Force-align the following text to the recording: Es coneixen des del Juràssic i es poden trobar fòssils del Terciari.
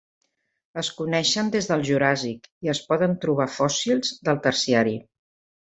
Es 0.81 0.87
coneixen 1.01 1.51
des 1.57 1.69
del 1.73 1.85
Juràssic 1.91 2.49
i 2.69 2.71
es 2.75 2.83
poden 2.89 3.15
trobar 3.27 3.49
fòssils 3.59 4.13
del 4.31 4.45
Terciari. 4.49 4.99